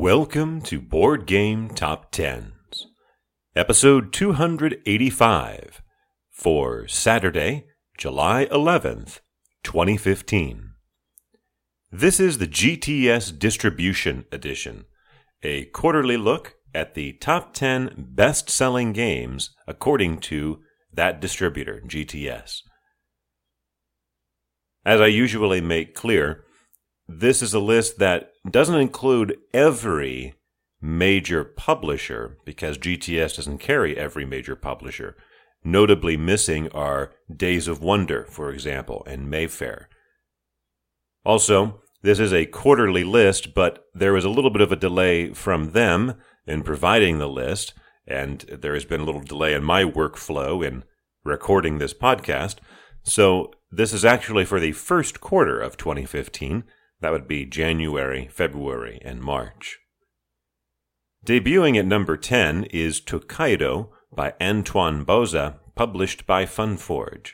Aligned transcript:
Welcome 0.00 0.60
to 0.62 0.80
Board 0.80 1.26
Game 1.26 1.70
Top 1.70 2.12
Tens, 2.12 2.86
episode 3.56 4.12
285 4.12 5.82
for 6.30 6.86
Saturday, 6.86 7.66
July 7.96 8.46
11th, 8.46 9.18
2015. 9.64 10.70
This 11.90 12.20
is 12.20 12.38
the 12.38 12.46
GTS 12.46 13.36
Distribution 13.40 14.24
Edition, 14.30 14.84
a 15.42 15.64
quarterly 15.64 16.16
look 16.16 16.54
at 16.72 16.94
the 16.94 17.14
top 17.14 17.52
10 17.52 18.10
best 18.10 18.48
selling 18.48 18.92
games 18.92 19.50
according 19.66 20.18
to 20.18 20.60
that 20.92 21.20
distributor, 21.20 21.82
GTS. 21.84 22.60
As 24.84 25.00
I 25.00 25.08
usually 25.08 25.60
make 25.60 25.96
clear, 25.96 26.44
this 27.08 27.42
is 27.42 27.52
a 27.52 27.58
list 27.58 27.98
that 27.98 28.30
doesn't 28.50 28.80
include 28.80 29.38
every 29.52 30.34
major 30.80 31.44
publisher 31.44 32.38
because 32.44 32.78
GTS 32.78 33.36
doesn't 33.36 33.58
carry 33.58 33.96
every 33.96 34.24
major 34.24 34.56
publisher. 34.56 35.16
Notably 35.64 36.16
missing 36.16 36.68
are 36.70 37.12
Days 37.34 37.66
of 37.66 37.82
Wonder, 37.82 38.24
for 38.26 38.50
example, 38.50 39.02
and 39.06 39.28
Mayfair. 39.28 39.88
Also, 41.24 41.80
this 42.02 42.20
is 42.20 42.32
a 42.32 42.46
quarterly 42.46 43.02
list, 43.02 43.54
but 43.54 43.84
there 43.92 44.12
was 44.12 44.24
a 44.24 44.30
little 44.30 44.50
bit 44.50 44.62
of 44.62 44.70
a 44.70 44.76
delay 44.76 45.32
from 45.32 45.72
them 45.72 46.14
in 46.46 46.62
providing 46.62 47.18
the 47.18 47.28
list, 47.28 47.74
and 48.06 48.40
there 48.42 48.74
has 48.74 48.84
been 48.84 49.00
a 49.00 49.04
little 49.04 49.20
delay 49.20 49.52
in 49.52 49.64
my 49.64 49.82
workflow 49.82 50.64
in 50.64 50.84
recording 51.24 51.78
this 51.78 51.92
podcast. 51.92 52.56
So, 53.02 53.52
this 53.70 53.92
is 53.92 54.04
actually 54.04 54.44
for 54.44 54.60
the 54.60 54.72
first 54.72 55.20
quarter 55.20 55.60
of 55.60 55.76
2015 55.76 56.64
that 57.00 57.12
would 57.12 57.28
be 57.28 57.44
January, 57.44 58.28
February, 58.30 59.00
and 59.04 59.20
March. 59.20 59.78
Debuting 61.24 61.78
at 61.78 61.86
number 61.86 62.16
10 62.16 62.64
is 62.64 63.00
Tokaido 63.00 63.92
by 64.12 64.34
Antoine 64.40 65.04
Bauza, 65.04 65.58
published 65.74 66.26
by 66.26 66.44
Funforge. 66.44 67.32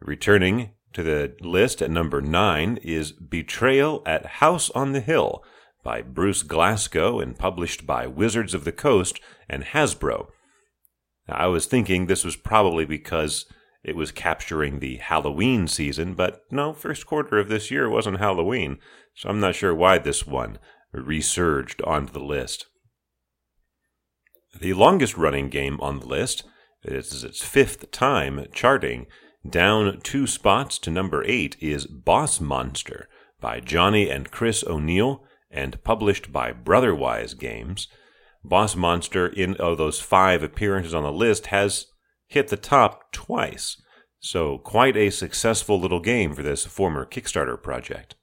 Returning 0.00 0.70
to 0.92 1.02
the 1.02 1.34
list 1.40 1.82
at 1.82 1.90
number 1.90 2.20
9 2.20 2.78
is 2.82 3.12
Betrayal 3.12 4.02
at 4.06 4.26
House 4.26 4.70
on 4.70 4.92
the 4.92 5.00
Hill 5.00 5.44
by 5.82 6.02
Bruce 6.02 6.42
Glassco 6.42 7.22
and 7.22 7.38
published 7.38 7.86
by 7.86 8.06
Wizards 8.06 8.54
of 8.54 8.64
the 8.64 8.72
Coast 8.72 9.20
and 9.48 9.64
Hasbro. 9.64 10.28
I 11.28 11.46
was 11.46 11.66
thinking 11.66 12.06
this 12.06 12.24
was 12.24 12.36
probably 12.36 12.84
because 12.84 13.46
it 13.82 13.96
was 13.96 14.12
capturing 14.12 14.78
the 14.78 14.96
Halloween 14.96 15.66
season, 15.66 16.14
but 16.14 16.42
no, 16.50 16.72
first 16.72 17.06
quarter 17.06 17.38
of 17.38 17.48
this 17.48 17.70
year 17.70 17.88
wasn't 17.88 18.18
Halloween, 18.18 18.78
so 19.14 19.28
I'm 19.28 19.40
not 19.40 19.54
sure 19.54 19.74
why 19.74 19.98
this 19.98 20.26
one 20.26 20.58
resurged 20.92 21.80
onto 21.82 22.12
the 22.12 22.20
list. 22.20 22.66
The 24.58 24.74
longest 24.74 25.16
running 25.16 25.48
game 25.48 25.80
on 25.80 26.00
the 26.00 26.06
list 26.06 26.44
this 26.82 27.12
is 27.12 27.24
its 27.24 27.42
fifth 27.42 27.90
time 27.90 28.46
charting. 28.54 29.06
Down 29.48 30.00
two 30.02 30.26
spots 30.26 30.78
to 30.80 30.90
number 30.90 31.22
eight 31.24 31.56
is 31.60 31.86
Boss 31.86 32.40
Monster 32.40 33.08
by 33.40 33.60
Johnny 33.60 34.08
and 34.08 34.30
Chris 34.30 34.64
O'Neal 34.66 35.22
and 35.50 35.82
published 35.84 36.32
by 36.32 36.52
Brotherwise 36.52 37.34
Games. 37.34 37.88
Boss 38.42 38.76
Monster, 38.76 39.26
in 39.26 39.56
of 39.56 39.76
those 39.76 40.00
five 40.00 40.42
appearances 40.42 40.94
on 40.94 41.02
the 41.02 41.12
list, 41.12 41.46
has 41.46 41.86
hit 42.30 42.48
the 42.48 42.56
top 42.56 43.12
twice. 43.12 43.82
So, 44.20 44.58
quite 44.58 44.96
a 44.96 45.10
successful 45.10 45.80
little 45.80 46.00
game 46.00 46.34
for 46.34 46.42
this 46.42 46.64
former 46.64 47.04
Kickstarter 47.04 47.60
project. 47.60 48.14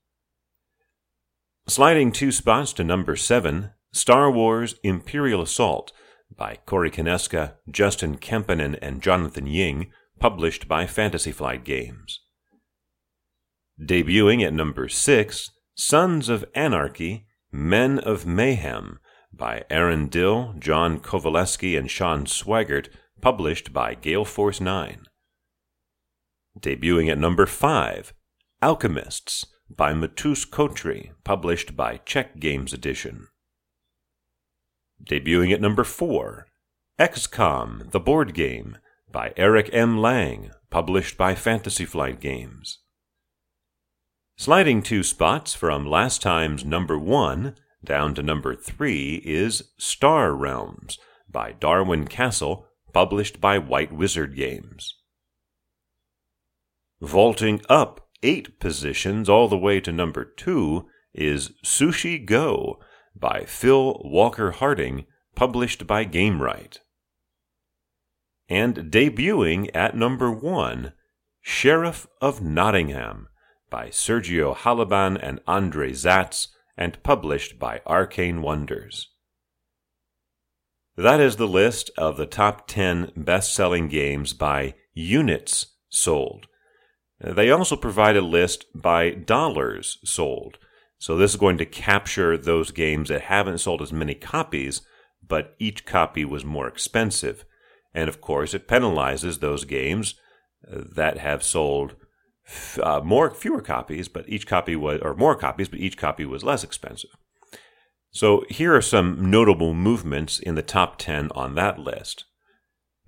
Sliding 1.68 2.12
two 2.12 2.32
spots 2.32 2.72
to 2.74 2.84
number 2.84 3.16
seven, 3.16 3.72
Star 3.92 4.32
Wars 4.32 4.76
Imperial 4.84 5.42
Assault 5.42 5.92
by 6.36 6.60
Corey 6.66 6.90
Konieczka, 6.90 7.56
Justin 7.70 8.18
Kemppainen, 8.18 8.78
and 8.82 9.02
Jonathan 9.02 9.48
Ying, 9.48 9.92
published 10.20 10.68
by 10.68 10.86
Fantasy 10.86 11.32
Flight 11.32 11.64
Games. 11.64 12.22
Debuting 13.82 14.46
at 14.46 14.54
number 14.54 14.88
six, 14.88 15.52
Sons 15.76 16.30
of 16.30 16.46
Anarchy, 16.56 17.26
Men 17.52 18.00
of 18.00 18.26
Mayhem 18.26 19.00
by 19.34 19.64
Aaron 19.70 20.08
Dill, 20.08 20.56
John 20.60 21.00
Kovaleski, 21.00 21.78
and 21.78 21.90
Sean 21.90 22.26
Sweigart, 22.26 22.90
published 23.22 23.74
by 23.74 23.94
Gale 23.94 24.26
Force 24.26 24.62
9. 24.62 25.06
Debuting 26.60 27.12
at 27.12 27.18
number 27.18 27.46
5, 27.46 28.14
Alchemists 28.62 29.46
by 29.70 29.94
Matus 29.94 30.48
Kotry, 30.48 31.12
published 31.24 31.76
by 31.76 31.98
Czech 32.06 32.40
Games 32.40 32.74
Edition. 32.74 33.28
Debuting 35.04 35.54
at 35.54 35.62
number 35.62 35.84
4, 35.84 36.48
XCOM, 37.00 37.92
the 37.92 38.00
board 38.00 38.34
game, 38.34 38.78
by 39.12 39.34
Eric 39.38 39.70
M. 39.72 39.98
Lang, 39.98 40.52
published 40.70 41.18
by 41.18 41.36
Fantasy 41.36 41.86
Flight 41.86 42.20
Games. 42.20 42.80
Sliding 44.36 44.84
two 44.84 45.04
spots 45.04 45.54
from 45.54 45.86
last 45.86 46.22
time's 46.22 46.66
number 46.66 46.98
1 46.98 47.56
down 47.84 48.14
to 48.16 48.24
number 48.24 48.56
3 48.56 49.22
is 49.26 49.72
Star 49.78 50.34
Realms 50.34 51.00
by 51.30 51.54
Darwin 51.54 52.08
Kastle, 52.08 52.66
published 52.98 53.40
by 53.40 53.60
White 53.60 53.92
Wizard 53.92 54.36
Games. 54.36 54.96
Vaulting 57.00 57.62
up 57.70 58.10
eight 58.24 58.60
positions 58.60 59.30
all 59.30 59.48
the 59.48 59.56
way 59.56 59.80
to 59.80 59.92
number 59.92 60.26
two 60.26 60.88
is 61.14 61.52
Sushi 61.64 62.26
Go 62.26 62.80
by 63.16 63.44
Phil 63.46 64.02
Walker 64.04 64.50
Harding, 64.50 65.06
published 65.36 65.86
by 65.86 66.06
Gamewright. 66.06 66.80
And 68.50 68.92
debuting 68.92 69.70
at 69.76 69.96
number 69.96 70.32
one, 70.32 70.94
Sheriff 71.40 72.08
of 72.20 72.42
Nottingham 72.42 73.28
by 73.70 73.90
Sergio 73.90 74.56
Halaban 74.56 75.20
and 75.22 75.40
Andre 75.46 75.92
Zatz, 75.92 76.48
and 76.76 77.04
published 77.04 77.60
by 77.60 77.80
Arcane 77.86 78.42
Wonders. 78.42 79.12
That 80.98 81.20
is 81.20 81.36
the 81.36 81.48
list 81.48 81.92
of 81.96 82.18
the 82.18 82.26
top 82.26 82.68
10 82.68 83.12
best 83.16 83.54
selling 83.54 83.88
games 83.88 84.34
by 84.34 84.74
units 84.96 85.68
sold. 85.90 86.48
They 87.20 87.52
also 87.52 87.76
provide 87.76 88.18
a 88.18 88.22
list 88.22 88.66
by 88.74 89.12
dollars 89.12 90.00
sold. 90.04 90.58
So 90.98 91.16
this 91.16 91.32
is 91.32 91.40
going 91.40 91.60
to 91.60 91.66
capture 91.68 92.36
those 92.36 92.72
games 92.72 93.10
that 93.10 93.22
haven't 93.22 93.60
sold 93.60 93.84
as 93.84 93.94
many 93.94 94.16
copies, 94.16 94.82
but 95.26 95.56
each 95.60 95.86
copy 95.86 96.26
was 96.26 96.44
more 96.44 96.68
expensive. 96.68 97.46
And 97.94 98.10
of 98.10 98.20
course, 98.20 98.56
it 98.56 98.68
penalizes 98.68 99.40
those 99.40 99.66
games 99.66 100.16
that 100.64 101.20
have 101.20 101.44
sold 101.44 101.96
uh, 102.82 103.02
more 103.04 103.30
fewer 103.30 103.62
copies, 103.62 104.08
but 104.08 104.28
each 104.28 104.48
copy 104.48 104.76
was 104.76 105.00
or 105.02 105.14
more 105.14 105.36
copies, 105.36 105.70
but 105.70 105.80
each 105.80 105.98
copy 105.98 106.26
was 106.26 106.44
less 106.44 106.64
expensive. 106.64 107.12
So 108.12 108.46
here 108.50 108.76
are 108.76 108.82
some 108.82 109.30
notable 109.30 109.74
movements 109.74 110.40
in 110.40 110.56
the 110.56 110.64
top 110.64 110.98
10 110.98 111.30
on 111.36 111.56
that 111.56 111.80
list. 111.80 112.26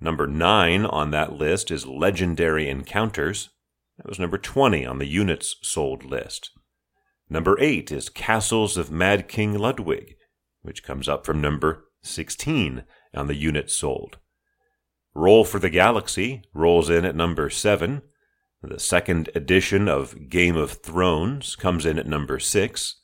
Number 0.00 0.26
9 0.26 0.86
on 0.86 1.10
that 1.10 1.32
list 1.32 1.70
is 1.70 1.86
Legendary 1.86 2.68
Encounters. 2.68 3.50
That 3.98 4.08
was 4.08 4.18
number 4.18 4.38
20 4.38 4.86
on 4.86 4.98
the 4.98 5.06
units 5.06 5.56
sold 5.62 6.04
list. 6.04 6.50
Number 7.28 7.58
8 7.60 7.92
is 7.92 8.08
Castles 8.08 8.76
of 8.76 8.90
Mad 8.90 9.28
King 9.28 9.58
Ludwig, 9.58 10.16
which 10.62 10.82
comes 10.82 11.08
up 11.08 11.26
from 11.26 11.40
number 11.40 11.84
16 12.02 12.84
on 13.14 13.26
the 13.26 13.34
units 13.34 13.74
sold. 13.74 14.18
Roll 15.14 15.44
for 15.44 15.58
the 15.58 15.70
Galaxy 15.70 16.42
rolls 16.54 16.88
in 16.88 17.04
at 17.04 17.16
number 17.16 17.50
7. 17.50 18.02
The 18.62 18.78
second 18.78 19.28
edition 19.34 19.88
of 19.88 20.28
Game 20.28 20.56
of 20.56 20.72
Thrones 20.72 21.56
comes 21.56 21.84
in 21.84 21.98
at 21.98 22.06
number 22.06 22.38
6. 22.38 22.99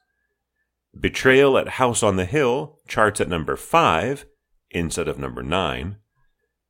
Betrayal 0.99 1.59
at 1.59 1.69
House 1.69 2.03
on 2.03 2.17
the 2.17 2.25
Hill 2.25 2.79
charts 2.89 3.21
at 3.21 3.29
number 3.29 3.57
5 3.57 4.27
instead 4.71 5.09
of 5.09 5.19
number 5.19 5.43
9. 5.43 5.97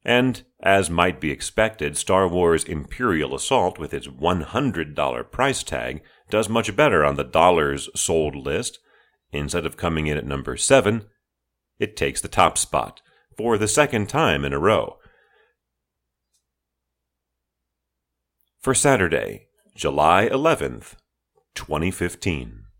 And, 0.04 0.44
as 0.60 0.90
might 0.90 1.20
be 1.20 1.30
expected, 1.30 1.96
Star 1.96 2.28
Wars 2.28 2.64
Imperial 2.64 3.34
Assault, 3.34 3.78
with 3.78 3.92
its 3.92 4.06
$100 4.06 5.30
price 5.30 5.62
tag, 5.62 6.02
does 6.30 6.48
much 6.48 6.74
better 6.76 7.04
on 7.04 7.16
the 7.16 7.24
dollars 7.24 7.88
sold 7.94 8.36
list. 8.36 8.78
Instead 9.32 9.66
of 9.66 9.76
coming 9.76 10.06
in 10.06 10.16
at 10.16 10.26
number 10.26 10.56
7, 10.56 11.06
it 11.78 11.96
takes 11.96 12.20
the 12.20 12.28
top 12.28 12.56
spot 12.56 13.00
for 13.36 13.58
the 13.58 13.68
second 13.68 14.08
time 14.08 14.44
in 14.44 14.52
a 14.52 14.58
row. 14.58 14.98
For 18.60 18.74
Saturday, 18.74 19.48
July 19.74 20.28
11th, 20.28 20.94
2015. 21.54 22.65